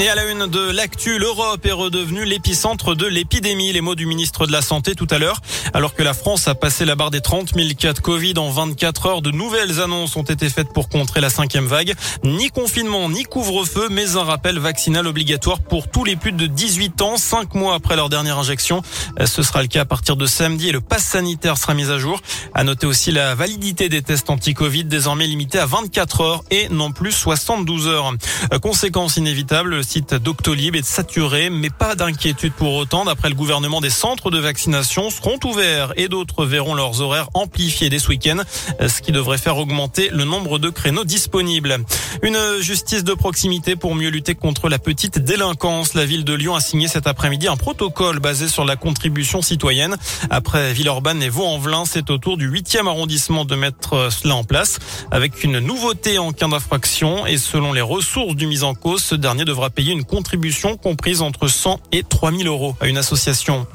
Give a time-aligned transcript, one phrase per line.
[0.00, 3.72] Et à la une de l'actu, l'Europe est redevenue l'épicentre de l'épidémie.
[3.72, 5.40] Les mots du ministre de la Santé tout à l'heure.
[5.74, 8.48] Alors que la France a passé la barre des 30 000 cas de Covid en
[8.48, 11.94] 24 heures, de nouvelles annonces ont été faites pour contrer la cinquième vague.
[12.22, 17.02] Ni confinement, ni couvre-feu, mais un rappel vaccinal obligatoire pour tous les plus de 18
[17.02, 18.82] ans, cinq mois après leur dernière injection.
[19.24, 21.98] Ce sera le cas à partir de samedi et le pass sanitaire sera mis à
[21.98, 22.20] jour.
[22.54, 26.92] À noter aussi la validité des tests anti-Covid désormais limitée à 24 heures et non
[26.92, 28.14] plus 72 heures.
[28.62, 33.06] Conséquence inévitable, site Doctolib est saturé, mais pas d'inquiétude pour autant.
[33.06, 37.88] D'après le gouvernement, des centres de vaccination seront ouverts et d'autres verront leurs horaires amplifiés
[37.88, 38.42] dès ce week-end,
[38.86, 41.78] ce qui devrait faire augmenter le nombre de créneaux disponibles.
[42.22, 45.94] Une justice de proximité pour mieux lutter contre la petite délinquance.
[45.94, 49.96] La ville de Lyon a signé cet après-midi un protocole basé sur la contribution citoyenne.
[50.28, 54.78] Après Villeurbanne et Vaux-en-Velin, c'est au tour du 8e arrondissement de mettre cela en place
[55.10, 59.14] avec une nouveauté en cas d'infraction et selon les ressources du mise en cause, ce
[59.14, 63.68] dernier devra payer une contribution comprise entre 100 et 3000 euros à une association.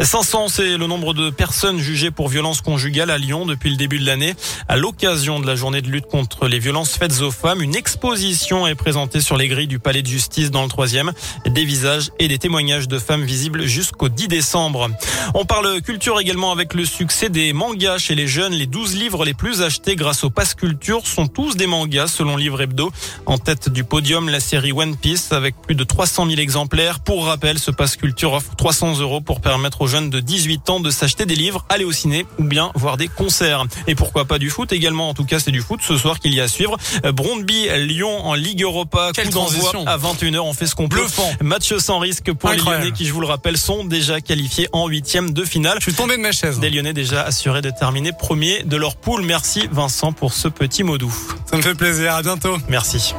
[0.00, 3.98] 500, c'est le nombre de personnes jugées pour violence conjugale à Lyon depuis le début
[3.98, 4.34] de l'année.
[4.68, 8.68] À l'occasion de la journée de lutte contre les violences faites aux femmes, une exposition
[8.68, 11.12] est présentée sur les grilles du palais de justice dans le troisième.
[11.46, 14.88] Des visages et des témoignages de femmes visibles jusqu'au 10 décembre.
[15.34, 18.52] On parle culture également avec le succès des mangas chez les jeunes.
[18.52, 22.36] Les 12 livres les plus achetés grâce au Pass Culture sont tous des mangas selon
[22.36, 22.92] Livre Hebdo.
[23.26, 27.00] En tête du podium, la série One Piece avec plus de 300 000 exemplaires.
[27.00, 30.80] Pour rappel, ce Pass Culture offre 300 euros pour permettre aux jeunes de 18 ans
[30.80, 33.64] de s'acheter des livres, aller au ciné ou bien voir des concerts.
[33.86, 35.08] Et pourquoi pas du foot également.
[35.08, 36.76] En tout cas, c'est du foot ce soir qu'il y a à suivre.
[37.12, 39.10] Brondby, Lyon en Ligue Europa.
[39.14, 40.38] Quelle coup d'envoi à 21h.
[40.38, 41.04] On fait ce qu'on peut.
[41.40, 42.84] Match sans risque pour Incroyable.
[42.84, 45.78] les Lyonnais qui, je vous le rappelle, sont déjà qualifiés en huitième de finale.
[45.78, 46.58] Je suis tombé de ma chaise.
[46.60, 49.22] Des Lyonnais déjà assurés de terminer premier de leur poule.
[49.22, 51.14] Merci Vincent pour ce petit mot doux.
[51.50, 52.14] Ça me fait plaisir.
[52.14, 52.56] À bientôt.
[52.68, 53.14] Merci.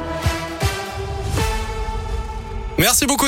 [2.78, 3.28] Merci beaucoup.